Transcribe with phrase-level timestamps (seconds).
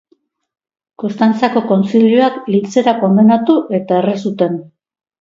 [1.03, 4.63] Konstantzako kontzilioak hiltzera kondenatu eta erre zuten.